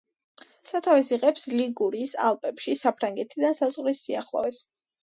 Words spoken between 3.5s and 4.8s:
საზღვრის სიახლოვეს.